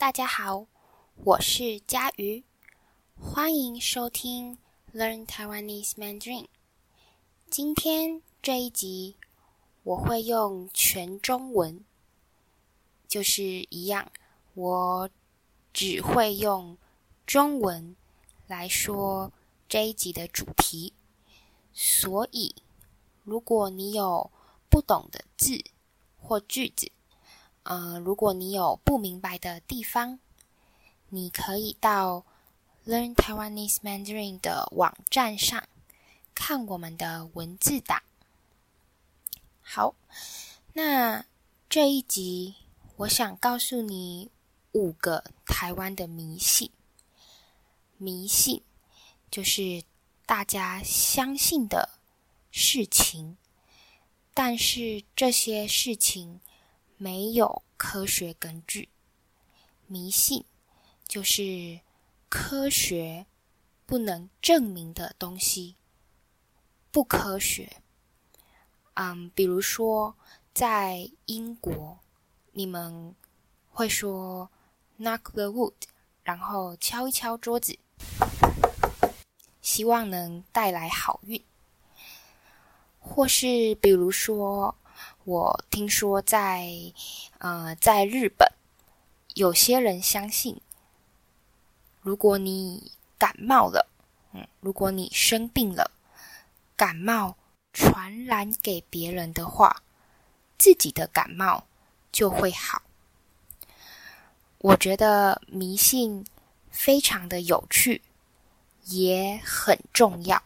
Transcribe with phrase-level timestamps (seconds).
[0.00, 0.66] 大家好，
[1.24, 2.42] 我是佳瑜，
[3.20, 4.56] 欢迎收听
[4.94, 6.46] Learn Taiwanese Mandarin。
[7.50, 9.18] 今天这一集
[9.82, 11.84] 我会用全中文，
[13.08, 14.10] 就是一样，
[14.54, 15.10] 我
[15.74, 16.78] 只会用
[17.26, 17.94] 中文
[18.46, 19.30] 来说
[19.68, 20.94] 这一集的主题，
[21.74, 22.54] 所以
[23.22, 24.30] 如果你有
[24.70, 25.62] 不懂的字
[26.18, 26.90] 或句子，
[27.62, 30.18] 呃，如果你有不明白的地方，
[31.10, 32.24] 你可以到
[32.86, 35.68] Learn Taiwanese Mandarin 的网站上
[36.34, 38.02] 看我们的文字档。
[39.60, 39.94] 好，
[40.72, 41.26] 那
[41.68, 42.56] 这一集
[42.96, 44.30] 我想告诉你
[44.72, 46.70] 五个台湾的迷信。
[47.98, 48.62] 迷信
[49.30, 49.84] 就是
[50.24, 51.90] 大家相信的
[52.50, 53.36] 事情，
[54.32, 56.40] 但是这些事情。
[57.02, 58.90] 没有科学根据，
[59.86, 60.44] 迷信
[61.08, 61.80] 就是
[62.28, 63.24] 科学
[63.86, 65.76] 不能证明的东西，
[66.90, 67.78] 不科学。
[68.92, 70.14] 嗯，比如说
[70.52, 71.98] 在英国，
[72.52, 73.14] 你们
[73.70, 74.50] 会说
[74.98, 75.72] “knock the wood”，
[76.22, 77.78] 然后敲一敲桌子，
[79.62, 81.42] 希望能带来好运。
[82.98, 84.76] 或是比如说。
[85.30, 86.72] 我听说在，
[87.38, 88.50] 呃，在日本，
[89.34, 90.60] 有些人相信，
[92.00, 93.86] 如果你感冒了，
[94.32, 95.92] 嗯，如果你生病了，
[96.74, 97.36] 感冒
[97.72, 99.84] 传染给别人的话，
[100.58, 101.64] 自己的感冒
[102.10, 102.82] 就会好。
[104.58, 106.26] 我觉得迷信
[106.72, 108.02] 非常的有趣，
[108.86, 110.42] 也很重要，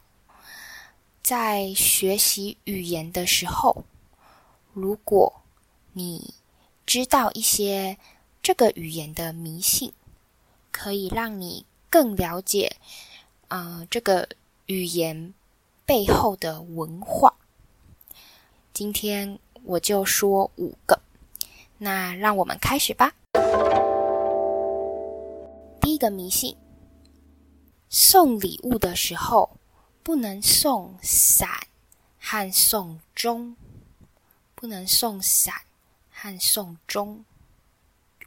[1.22, 3.86] 在学习语言的时候。
[4.74, 5.32] 如果
[5.92, 6.34] 你
[6.84, 7.96] 知道一些
[8.42, 9.92] 这个语言的迷信，
[10.72, 12.76] 可以让你更了解，
[13.46, 14.28] 呃，这个
[14.66, 15.32] 语言
[15.86, 17.32] 背后的文化。
[18.72, 21.00] 今天我就说五个，
[21.78, 23.14] 那让我们开始吧。
[25.80, 26.56] 第一个迷信：
[27.88, 29.56] 送礼物的时候
[30.02, 31.48] 不能送伞
[32.18, 33.54] 和送钟。
[34.64, 35.54] 不能送伞
[36.10, 37.22] 和送钟，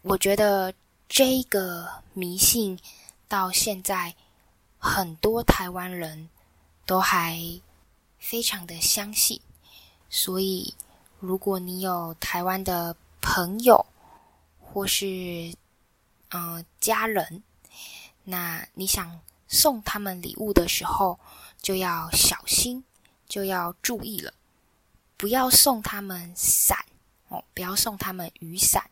[0.03, 0.71] 我觉得
[1.09, 2.79] 这个迷信
[3.27, 4.13] 到现在
[4.77, 6.29] 很多台湾人
[6.85, 7.39] 都还
[8.19, 9.41] 非常的相信。
[10.11, 10.75] 所以，
[11.19, 13.83] 如果你有台湾的朋友
[14.59, 15.55] 或是
[16.29, 17.41] 嗯、家人，
[18.25, 21.19] 那你想送他们礼物的时候，
[21.63, 22.83] 就要小心，
[23.27, 24.31] 就要注意了。
[25.17, 26.77] 不要送他们伞
[27.29, 28.89] 哦，不要送他们雨伞，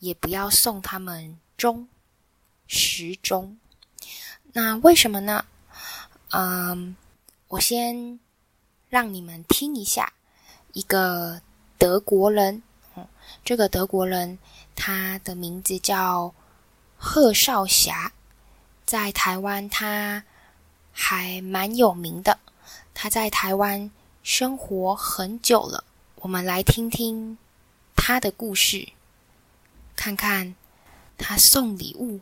[0.00, 1.88] 也不要送他们钟、
[2.66, 3.56] 时钟。
[4.52, 5.44] 那为什么呢？
[6.30, 6.96] 嗯，
[7.46, 8.18] 我先
[8.88, 10.12] 让你们听一下
[10.72, 11.40] 一个
[11.78, 12.62] 德国人，
[12.96, 13.06] 嗯，
[13.44, 14.38] 这个德国人
[14.74, 16.34] 他的名字叫
[16.96, 18.12] 贺少霞，
[18.84, 20.24] 在台湾他
[20.90, 22.40] 还蛮有名的，
[22.92, 23.88] 他在台湾。
[24.22, 25.84] 生活很久了，
[26.16, 27.38] 我们来听听
[27.96, 28.90] 他的故事，
[29.96, 30.54] 看看
[31.16, 32.20] 他送礼物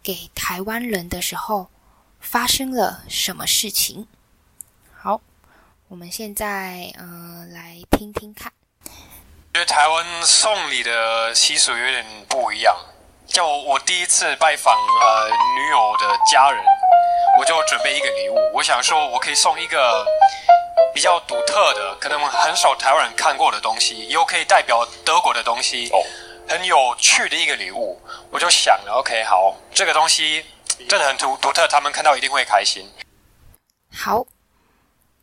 [0.00, 1.68] 给台湾人的时候
[2.20, 4.06] 发生了什么事情。
[4.96, 5.20] 好，
[5.88, 8.52] 我们现在呃来听听看。
[9.52, 12.76] 觉得台湾送礼的习俗有点不一样。
[13.26, 16.62] 叫我我第一次拜访呃女友的家人，
[17.38, 20.06] 我就准备一个礼物，我想说我可以送一个。
[20.92, 26.02] 比较独特的，可能很少台湾人看过的东西，又可以代表德国的东西，哦，
[26.48, 28.00] 很有趣的一个礼物。
[28.30, 30.44] 我就想了，OK，好，这个东西
[30.88, 32.86] 真的很独独特，他们看到一定会开心。
[33.92, 34.26] 好，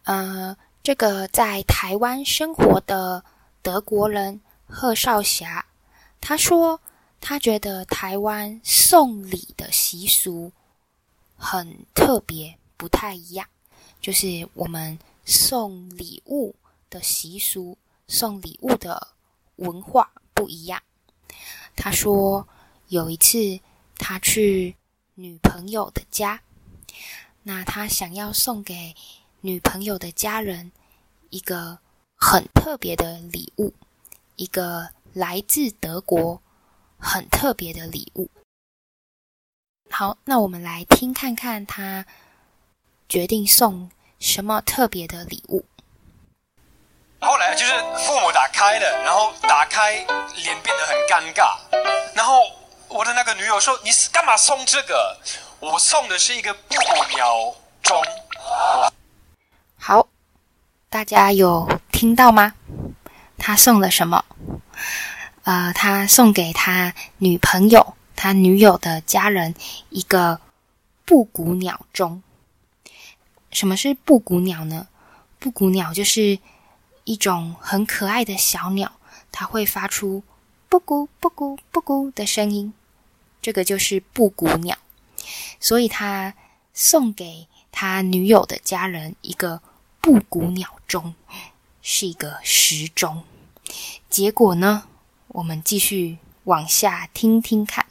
[0.06, 3.24] 呃，这个在台湾生活的
[3.62, 5.66] 德国人贺少霞，
[6.22, 6.80] 他说
[7.20, 10.52] 他觉得台湾送礼的习俗
[11.38, 13.46] 很特别，不太一样，
[14.00, 14.98] 就是我们。
[15.28, 16.56] 送礼物
[16.90, 17.78] 的习俗，
[18.08, 19.10] 送礼物的
[19.58, 20.82] 文化不一样。
[21.76, 22.48] 他说
[22.88, 23.60] 有一次
[23.98, 24.78] 他去
[25.16, 26.42] 女朋友的家，
[27.44, 28.96] 那他想要送给
[29.42, 30.72] 女朋友的家人
[31.30, 31.78] 一个
[32.16, 33.74] 很特别的礼物，
[34.38, 36.42] 一个来自德国
[36.98, 38.30] 很特别的礼物。
[39.90, 42.06] 好，那我们来听看看他
[43.10, 43.92] 决定送。
[44.20, 45.66] 什么特别的礼物？
[47.20, 49.94] 后来就是父母打开了，然后打开
[50.36, 51.58] 脸变得很尴尬，
[52.16, 52.42] 然后
[52.88, 55.18] 我的那个女友说：“你是干嘛送这个？
[55.60, 58.02] 我送的是一个布谷鸟钟。”
[59.80, 60.08] 好，
[60.90, 62.54] 大家有听到吗？
[63.38, 64.24] 他送了什么？
[65.44, 69.56] 呃，他送给他女朋友、他女友的家人
[69.90, 70.40] 一个
[71.04, 72.22] 布谷鸟钟。
[73.58, 74.88] 什么是布谷鸟呢？
[75.40, 76.38] 布谷鸟就是
[77.06, 79.00] 一种很可爱的小鸟，
[79.32, 80.22] 它会发出。
[80.70, 82.72] 布谷布谷布谷的声音，
[83.42, 84.78] 这个就是布谷鸟，
[85.60, 86.36] 所以他
[86.72, 89.64] 送给他女友的家人一个
[90.02, 91.16] 布谷鸟钟，
[91.82, 93.24] 是一个时钟。
[94.08, 94.84] 结果呢，
[95.30, 97.87] 我们继续往下听听看。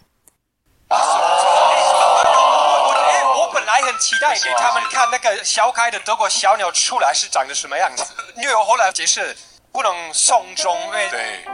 [3.86, 8.04] 很期待给他们看那个小开的德国小鸟出来是长得什么样子，
[8.36, 9.36] 女友后来解释。
[9.72, 11.10] 不能送钟，因为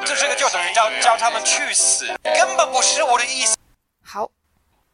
[0.06, 3.56] 这这个就等于叫叫他们去死，根本不是我的意思。
[4.00, 4.30] 好，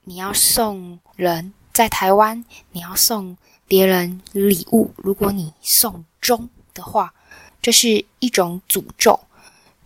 [0.05, 2.43] 你要送人，在台湾，
[2.73, 3.37] 你要送
[3.67, 7.13] 别人礼物，如果你送钟的话，
[7.61, 9.21] 这是一种诅咒，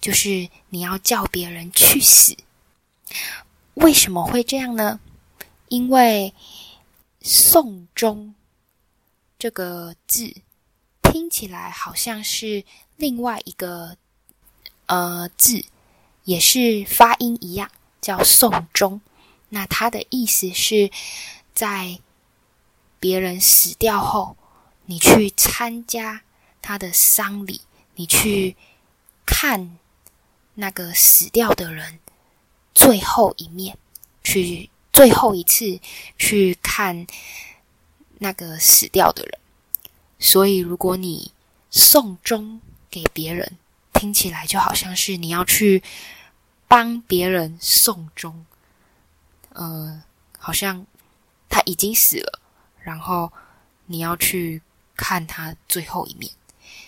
[0.01, 2.37] 就是你要叫别人去死。
[3.75, 5.01] 为什么会这样呢？
[5.67, 6.33] 因为
[7.23, 8.35] 送终
[9.39, 10.43] 这个字
[11.03, 12.65] 听起来好像是。
[12.99, 13.97] 另外一个
[14.87, 15.65] 呃字
[16.23, 17.69] 也是发音一样，
[18.01, 19.01] 叫送终。
[19.49, 20.89] 那它的意思是
[21.53, 21.99] 在
[23.01, 24.37] 别人死掉后，
[24.87, 26.23] 你去参加
[26.61, 27.63] 他的丧礼，
[27.97, 28.57] 你去
[29.27, 29.77] 看
[30.55, 31.99] 那个死掉的人
[32.73, 33.77] 最后一面，
[34.23, 35.81] 去最后一次
[36.19, 37.07] 去看
[38.19, 39.39] 那个死掉的人。
[40.19, 41.33] 所以，如果你
[41.71, 42.61] 送终，
[42.91, 43.59] 给别人
[43.95, 45.83] 听起来就好像是你要去
[46.69, 48.47] 帮别人送终，
[49.55, 50.05] 嗯、呃，
[50.39, 50.87] 好像
[51.49, 52.41] 他已经死了，
[52.81, 53.33] 然后
[53.87, 54.63] 你要去
[54.95, 56.31] 看他最后一面，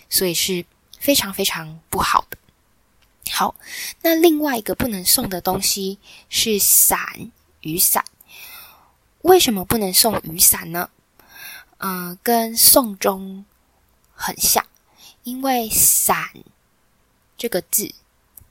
[0.09, 0.65] 所以是
[0.99, 2.37] 非常非常不好的。
[3.31, 3.55] 好，
[4.01, 5.97] 那另外一个不能送的东西
[6.29, 7.31] 是伞，
[7.65, 8.05] 雨伞。
[9.23, 10.91] 为什么不能送雨伞呢？
[11.79, 13.43] 嗯、呃，跟送终
[14.13, 14.65] 很像。
[15.23, 16.29] 因为“伞”
[17.35, 17.95] 这个字，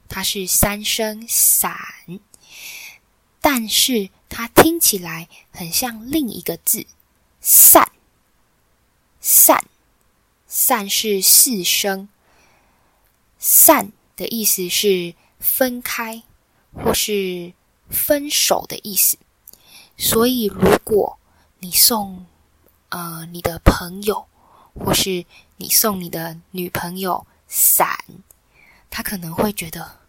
[0.09, 1.79] 它是三声“伞”，
[3.41, 6.87] 但是它听起来很像另一个字
[7.41, 7.93] “散”。
[9.23, 9.65] 散，
[10.49, 12.09] 散是四声，
[13.39, 16.25] 散的意思是分开
[16.73, 17.55] 或是
[17.89, 19.19] 分手的意思。
[19.97, 21.19] 所以，如果
[21.61, 22.27] 你送
[22.89, 24.27] 呃你的朋友，
[24.75, 25.25] 或是
[25.57, 27.99] 你送你的女朋友伞，
[28.91, 30.01] 她可能会觉得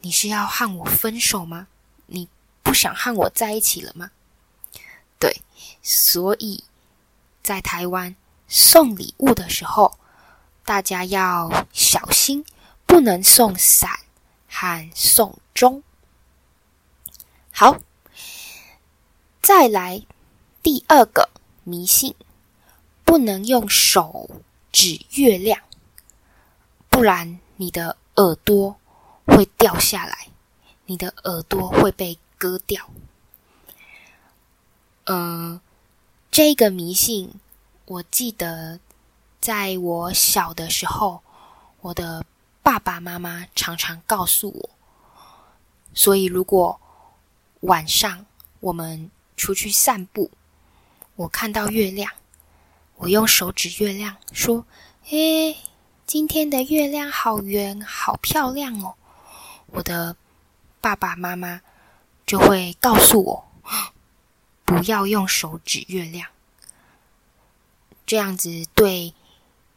[0.00, 1.68] 你是要和我分手吗？
[2.06, 2.28] 你
[2.62, 4.10] 不想和我在一起了吗？
[5.18, 5.42] 对，
[5.82, 6.64] 所以
[7.42, 8.16] 在台湾
[8.48, 9.98] 送礼物的时候，
[10.64, 12.44] 大家要小心，
[12.86, 14.00] 不能送伞
[14.48, 15.82] 和送钟。
[17.58, 17.78] 好，
[19.40, 20.02] 再来
[20.62, 21.30] 第二个
[21.64, 22.14] 迷信。
[23.02, 24.28] 不能用手
[24.70, 25.62] 指月亮，
[26.90, 28.76] 不然你的耳朵
[29.24, 30.28] 会掉下来，
[30.84, 32.90] 你的耳朵会被割掉。
[35.04, 35.58] 呃，
[36.30, 37.40] 这个迷信，
[37.86, 38.80] 我记得
[39.40, 41.22] 在我小的时候，
[41.80, 42.22] 我的
[42.62, 44.70] 爸爸妈妈常常告诉我。
[45.94, 46.78] 所以，如果
[47.60, 48.26] 晚上
[48.60, 50.30] 我们出去散步，
[51.14, 52.12] 我看到月亮。
[52.96, 54.64] 我用手指月亮说
[55.10, 55.56] ：“诶，
[56.06, 58.94] 今天的月亮好圆，好漂亮哦。”
[59.72, 60.16] 我的
[60.80, 61.60] 爸爸妈妈
[62.24, 63.48] 就会告诉我
[64.64, 66.30] ：“不要用手指月亮，
[68.06, 69.12] 这样子对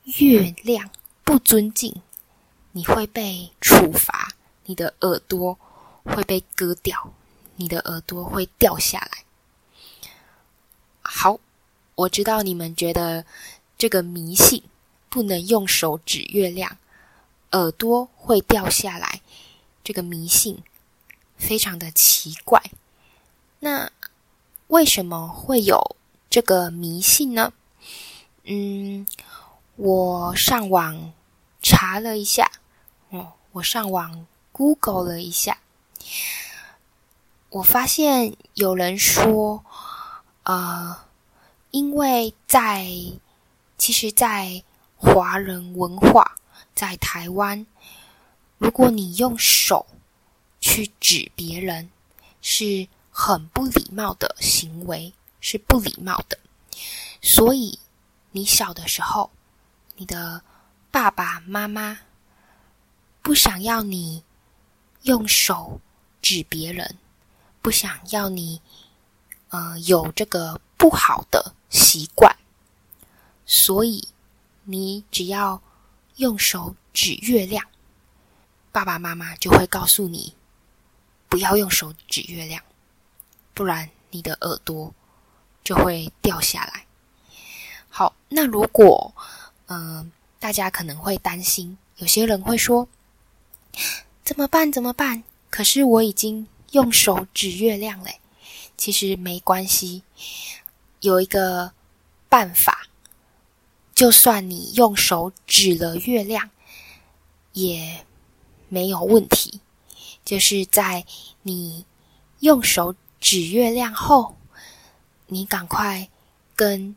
[0.04, 0.90] 月亮
[1.24, 2.02] 不尊敬，
[2.72, 4.32] 你会被处罚，
[4.66, 5.58] 你的耳朵
[6.06, 7.14] 会被割掉，
[7.60, 9.24] 你的耳朵会掉下来。”
[11.04, 11.39] 好。
[12.00, 13.25] 我知道你们觉得
[13.78, 14.63] 这个迷信
[15.10, 16.78] 不能用手指月亮，
[17.51, 19.20] 耳朵会掉下来，
[19.84, 20.63] 这个迷信
[21.36, 22.63] 非常的奇怪。
[23.60, 23.92] 那
[24.68, 25.98] 为什么会有
[26.30, 27.51] 这个迷信呢？
[28.46, 29.06] 嗯，
[29.75, 31.12] 我上网
[31.62, 32.50] 查了一下，
[33.10, 35.60] 哦，我上网 Google 了一下，
[37.50, 39.63] 我发现有人说，
[40.44, 41.08] 呃。
[41.72, 42.88] 因为在，
[43.77, 44.63] 其实，在
[44.98, 46.36] 华人文化，
[46.74, 47.68] 在台湾，
[48.58, 49.86] 如果你用手
[50.60, 51.91] 去指别人，
[52.41, 56.39] 是很不礼貌的行为，是不礼貌的。
[57.22, 57.77] 所以，
[58.32, 59.29] 你小的时候，
[59.98, 60.41] 你的
[60.89, 62.00] 爸爸妈妈
[63.22, 64.24] 不想要你
[65.03, 65.79] 用手
[66.20, 66.98] 指别人，
[67.62, 68.62] 不想要你
[69.50, 72.36] 呃有这个不好的习惯，
[73.46, 74.08] 所以
[74.63, 75.62] 你只要
[76.16, 77.66] 用手指月亮，
[78.72, 80.36] 爸爸妈妈就会告诉你
[81.28, 82.63] 不要用手指月亮，
[83.54, 84.94] 不然你的耳朵
[85.63, 86.86] 就会掉下来。
[87.89, 89.13] 好，那如果，
[89.68, 92.88] 嗯、大家可能会担心，有些人会说，
[94.24, 94.72] 怎么办？
[94.72, 95.24] 怎么办？
[95.50, 98.20] 可是我已经用手指月亮嘞。
[98.78, 100.04] 其实没关系，
[101.02, 101.74] 有一个
[102.28, 102.88] 办法，
[103.94, 106.50] 就算你用手指了月亮，
[107.54, 108.06] 也
[108.68, 109.62] 没有问题。
[110.24, 111.06] 就是在
[111.44, 111.86] 你
[112.40, 114.36] 用手指月亮后，
[115.28, 116.10] 你赶快
[116.56, 116.96] 跟。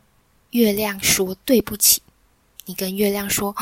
[0.53, 2.03] 月亮说：“对不起。”
[2.65, 3.55] 你跟月亮说：“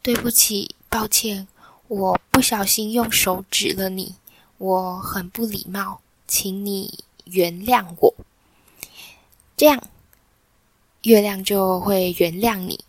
[0.00, 1.48] 对不起，抱歉，
[1.88, 4.14] 我不小心用手指了你，
[4.58, 8.14] 我很不礼貌，请你原谅我。”
[9.56, 9.82] 这样，
[11.02, 12.84] 月亮就会原谅你，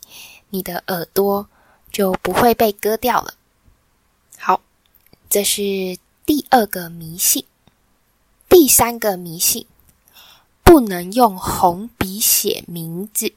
[0.50, 1.47] 你的耳朵
[1.91, 3.33] 就不会被割掉了。
[4.38, 4.62] 好，
[5.29, 7.45] 这是第二个迷信。
[8.50, 9.65] 第三个迷信：
[10.63, 13.33] 不能用红笔写名字。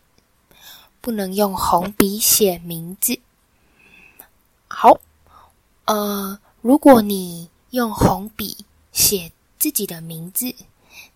[1.02, 3.20] 不能用红笔写名字。
[4.68, 4.98] 好，
[5.86, 10.54] 呃，如果你用红笔写自己的名字，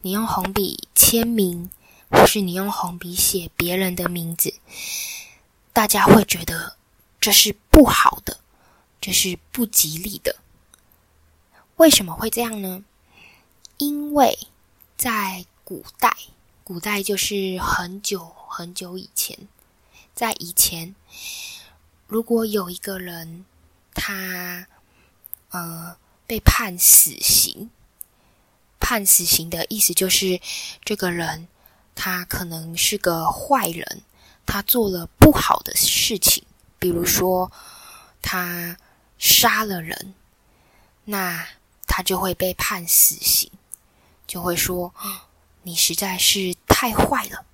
[0.02, 1.68] 你用红笔签名，
[2.08, 4.54] 或是你用红笔写别人的名字，
[5.72, 6.76] 大家会觉得
[7.20, 8.38] 这是不好的，
[9.00, 10.36] 这是不吉利的。
[11.76, 12.84] 为什么会这样呢？
[13.78, 14.38] 因为
[14.96, 16.16] 在古代，
[16.62, 19.48] 古代就是很久很久以前。
[20.14, 20.94] 在以前，
[22.06, 23.44] 如果有一个人，
[23.92, 24.68] 他
[25.50, 25.96] 呃
[26.26, 27.70] 被判死刑，
[28.80, 30.40] 判死刑的意思就是
[30.84, 31.48] 这个人
[31.94, 34.02] 他可能是个坏人，
[34.46, 36.44] 他做了不好的事情，
[36.78, 37.50] 比如说
[38.22, 38.76] 他
[39.18, 40.14] 杀了人，
[41.04, 41.46] 那
[41.86, 43.50] 他就会被判死刑，
[44.26, 44.94] 就会说
[45.62, 47.44] 你实在是太坏了，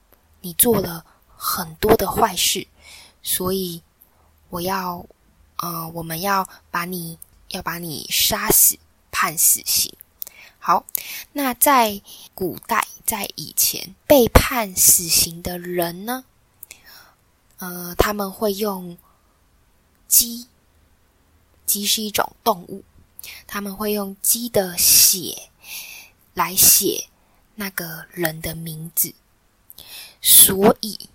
[0.41, 1.05] 你做了。
[1.43, 2.67] 很多的坏事，
[3.23, 3.83] 所以
[4.51, 5.07] 我要，
[5.57, 7.19] 呃，我们要把你
[7.51, 8.79] 要把你杀死，
[9.13, 9.95] 判死刑。
[10.59, 10.85] 好，
[11.33, 12.03] 那在
[12.35, 16.25] 古代，在以前被判死刑的人呢，
[17.59, 18.99] 呃，他们会用
[20.09, 20.49] 鸡，
[21.65, 22.83] 鸡是一种动物，
[23.47, 25.51] 他们会用鸡的血
[26.35, 27.09] 来写
[27.55, 29.15] 那个人的名字，
[30.21, 31.09] 所以。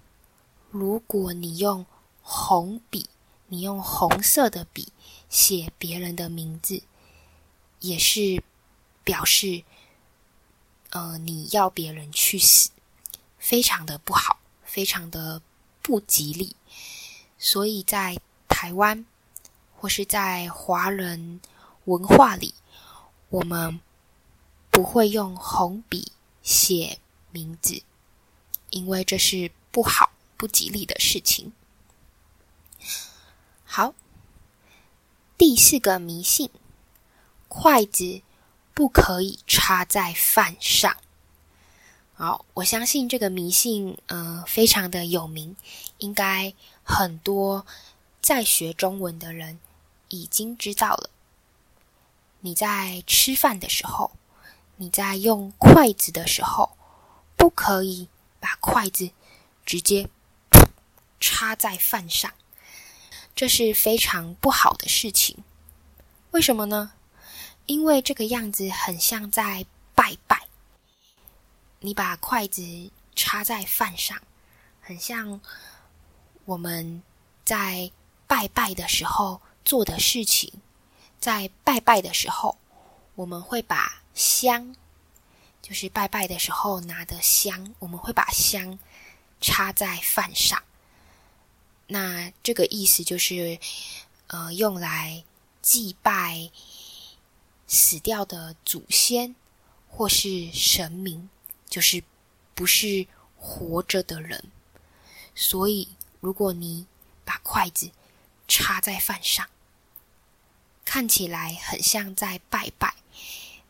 [0.71, 1.85] 如果你用
[2.21, 3.09] 红笔，
[3.47, 4.91] 你用红色的笔
[5.29, 6.83] 写别人的名字，
[7.79, 8.43] 也是
[9.03, 9.63] 表示，
[10.89, 12.71] 呃，你要别人去死，
[13.37, 15.41] 非常的不好，非常的
[15.81, 16.55] 不吉利。
[17.37, 18.17] 所以在
[18.47, 19.05] 台湾
[19.75, 21.41] 或是在华人
[21.85, 22.53] 文化里，
[23.29, 23.79] 我们
[24.71, 26.99] 不会用红笔写
[27.31, 27.83] 名字，
[28.69, 30.11] 因为这是不好。
[30.37, 31.53] 不吉利的事情。
[33.63, 33.95] 好，
[35.37, 36.49] 第四个迷信：
[37.47, 38.21] 筷子
[38.73, 40.95] 不可以插在饭上。
[42.13, 45.55] 好，我相信这个迷信，呃，非常的有名，
[45.97, 47.65] 应该很多
[48.21, 49.59] 在学中文的人
[50.07, 51.09] 已经知道了。
[52.39, 54.11] 你在吃饭的时候，
[54.77, 56.77] 你在用筷子的时候，
[57.35, 58.07] 不可以
[58.39, 59.11] 把筷子
[59.65, 60.09] 直接。
[61.17, 62.31] 插在饭上，
[63.35, 65.37] 这是非常不好的事情。
[66.31, 66.93] 为什么呢？
[67.65, 70.47] 因为这个样子很像在拜拜。
[71.79, 74.19] 你把筷子插在饭上，
[74.81, 75.39] 很像
[76.45, 77.03] 我们
[77.43, 77.91] 在
[78.25, 80.53] 拜拜的时候做的事情。
[81.19, 82.57] 在拜拜的时候，
[83.15, 84.75] 我们会把香，
[85.61, 88.77] 就是拜拜的时候拿的香，我们会把香
[89.41, 90.61] 插在饭上。
[91.87, 93.59] 那这个意思就是，
[94.27, 95.23] 呃，用来
[95.61, 96.49] 祭拜
[97.67, 99.35] 死掉的祖先
[99.87, 101.29] 或是神明，
[101.69, 102.03] 就是
[102.53, 104.43] 不是活着的人。
[105.35, 105.89] 所以，
[106.21, 106.87] 如果你
[107.23, 107.91] 把筷子
[108.47, 109.47] 插在饭上，
[110.83, 112.95] 看起来很像在拜拜，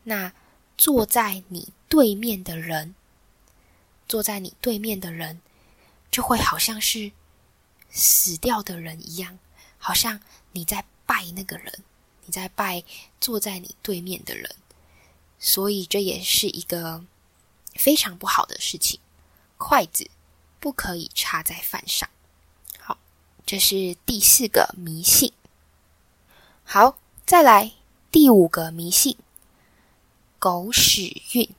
[0.03, 0.31] 那
[0.77, 2.95] 坐在你对面的人，
[4.07, 5.41] 坐在你对面的人，
[6.11, 7.11] 就会好像是
[7.95, 9.39] 死掉的人一样，
[9.77, 10.19] 好像
[10.51, 11.73] 你在拜那个人，
[12.25, 12.83] 你在拜
[13.21, 14.53] 坐在你对面的人，
[15.39, 17.05] 所以这也是一个
[17.73, 18.99] 非常不好的事情。
[19.57, 20.09] 筷子
[20.59, 22.09] 不可以插在饭上。
[22.77, 22.97] 好，
[23.45, 25.31] 这是第四个迷信。
[26.65, 27.71] 好，再来
[28.11, 29.17] 第五个迷信。
[30.37, 31.49] 狗屎运，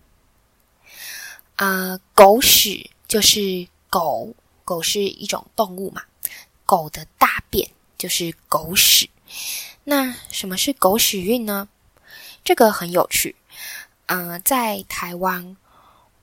[1.57, 6.05] 啊、狗屎就是狗，狗是一种动物嘛，
[6.66, 9.08] 狗的大便就是狗屎。
[9.85, 11.68] 那什么是狗屎运呢？
[12.44, 13.37] 这个很有趣。
[14.06, 15.56] 嗯、呃，在台湾，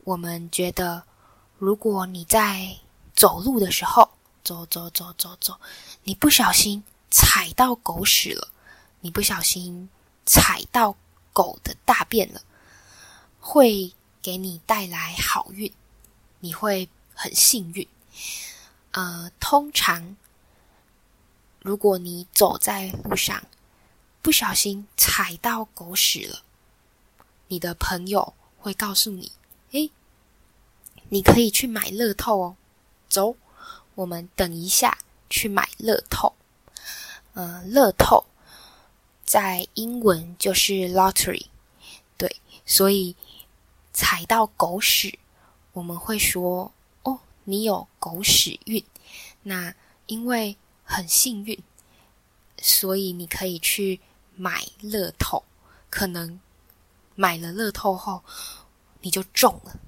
[0.04, 1.04] 我们觉得，
[1.58, 2.78] 如果你在
[3.16, 4.10] 走路的时候，
[4.44, 5.60] 走走走走走，
[6.04, 8.50] 你不小心踩到狗屎了，
[9.02, 9.90] 你不小心
[10.26, 10.96] 踩到
[11.34, 12.42] 狗的大便了。
[13.40, 15.70] 会给你带来好运，
[16.40, 17.86] 你会很幸运。
[18.92, 20.16] 呃，通常
[21.64, 23.44] 如果你走在路上，
[24.22, 26.44] 不小心踩到狗屎了，
[27.48, 29.32] 你的朋友会告诉你
[29.72, 29.90] ：“诶，
[31.10, 32.56] 你可以去买乐透哦，
[33.10, 33.36] 走，
[33.96, 36.34] 我们等一下去买乐透。”
[37.34, 38.26] 呃，乐透
[39.26, 41.48] 在英文就是 lottery，
[42.18, 43.16] 对，所以。
[43.96, 45.20] 踩到狗屎，
[45.74, 46.74] 我们会说
[47.06, 48.84] ：“哦，你有狗屎运。”
[49.44, 49.76] 那
[50.08, 50.58] 因为
[50.94, 51.62] 很幸运，
[52.62, 54.00] 所以你可以去
[54.36, 55.44] 买乐透。
[55.90, 56.40] 可能
[57.16, 58.24] 买了乐透后，
[59.02, 59.80] 你就中了，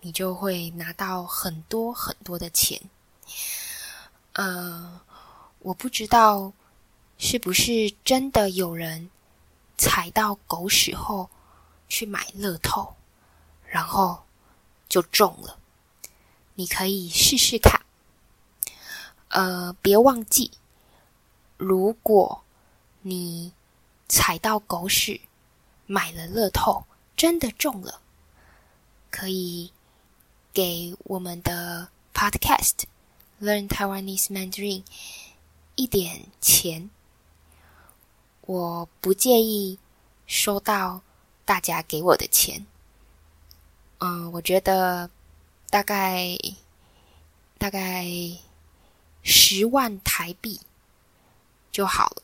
[0.00, 2.80] 你就会拿到很多很多的钱。
[4.32, 5.00] 呃，
[5.60, 6.52] 我不知道
[7.18, 9.10] 是不是真的有人
[9.76, 11.28] 踩到狗屎后
[11.88, 12.94] 去买乐透。
[13.70, 14.24] 然后
[14.88, 15.58] 就中了，
[16.54, 17.77] 你可以试试看。
[19.38, 20.50] 呃，别忘记，
[21.56, 22.42] 如果
[23.02, 23.52] 你
[24.08, 25.20] 踩到狗屎，
[25.86, 26.84] 买了乐透，
[27.16, 28.00] 真的中了，
[29.12, 29.70] 可以
[30.52, 32.80] 给我们的 Podcast
[33.40, 34.82] Learn Taiwanese Mandarin
[35.76, 36.90] 一点钱。
[38.40, 39.78] 我不介意
[40.26, 41.00] 收到
[41.44, 42.66] 大家给我的钱。
[43.98, 45.08] 嗯，我觉得
[45.70, 46.36] 大概
[47.56, 48.04] 大概
[49.30, 50.58] 十万台币
[51.70, 52.22] 就好了。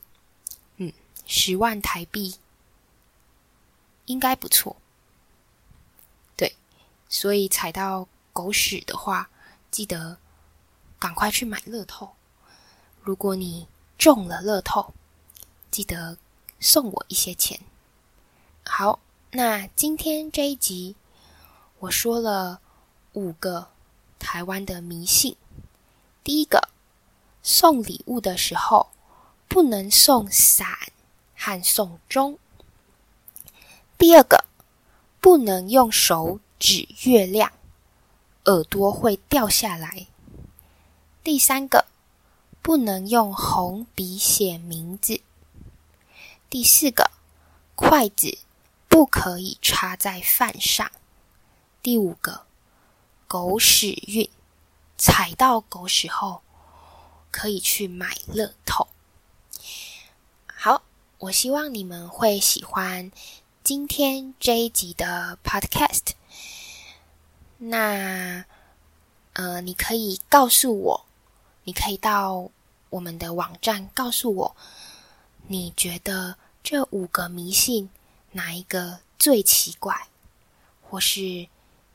[0.78, 0.90] 嗯，
[1.26, 2.36] 十万台币
[4.06, 4.76] 应该不错。
[6.34, 6.56] 对，
[7.10, 9.28] 所以踩到狗屎的话，
[9.70, 10.16] 记得
[10.98, 12.14] 赶快去买乐透。
[13.02, 14.94] 如果你中了乐透，
[15.70, 16.16] 记得
[16.58, 17.60] 送我一些钱。
[18.64, 18.98] 好，
[19.32, 20.96] 那今天这一集。
[21.80, 22.62] 我说了
[23.12, 23.68] 五个
[24.18, 25.36] 台湾的迷信。
[26.22, 26.70] 第一个，
[27.46, 28.88] 送礼物的时候
[29.48, 30.66] 不能送伞
[31.36, 32.38] 和送钟。
[33.98, 34.46] 第二个，
[35.20, 37.52] 不能用手指月亮，
[38.46, 40.06] 耳朵会掉下来。
[41.22, 41.84] 第三个，
[42.62, 45.20] 不能用红笔写名字。
[46.48, 47.10] 第四个，
[47.74, 48.38] 筷子
[48.88, 50.90] 不可以插在饭上。
[51.82, 52.46] 第五个，
[53.26, 54.30] 狗屎运，
[54.96, 56.40] 踩到狗屎后
[57.34, 58.86] 可以去买乐透。
[60.46, 60.82] 好，
[61.18, 63.10] 我希望你们会喜欢
[63.64, 66.12] 今天这一集的 Podcast。
[67.58, 68.44] 那，
[69.32, 71.06] 呃，你可以告诉我，
[71.64, 72.50] 你可以到
[72.90, 74.56] 我们的网站告诉我，
[75.48, 77.90] 你觉得这五个迷信
[78.30, 80.06] 哪一个最奇怪，
[80.80, 81.48] 或是？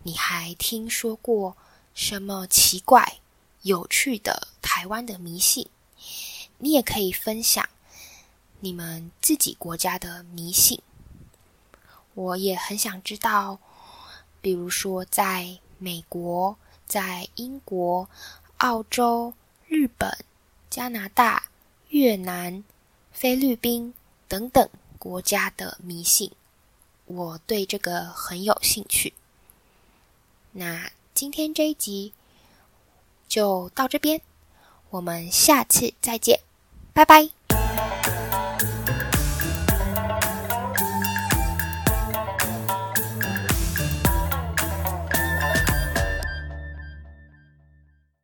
[0.04, 1.58] 你还听说过
[1.94, 3.19] 什么奇怪、
[3.64, 5.68] 有趣的台湾的迷信？
[6.58, 7.68] 你也可以分享
[8.60, 10.82] 你们自己国家的迷信。
[12.14, 13.60] 我也很想知道，
[14.42, 18.10] 比如说在美国、在英国、
[18.58, 19.34] 澳洲、
[19.68, 20.18] 日本、
[20.70, 21.50] 加拿大、
[21.90, 22.64] 越南、
[23.12, 23.94] 菲律宾
[24.28, 26.32] 等等国家的迷信，
[27.06, 29.14] 我对这个很有兴趣。
[30.52, 32.12] 那今天这一集
[33.30, 34.20] 就到这边，
[34.90, 36.42] 我们下次再见，
[36.92, 37.39] 拜拜。